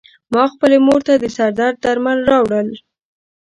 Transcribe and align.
ما 0.33 0.43
خپلې 0.53 0.77
مور 0.85 0.99
ته 1.07 1.13
د 1.17 1.25
سر 1.35 1.49
درد 1.59 1.77
درمل 1.85 2.19
راوړل. 2.31 2.67